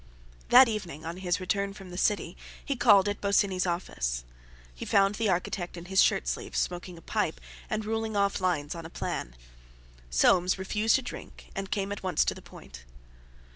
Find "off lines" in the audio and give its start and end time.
8.17-8.73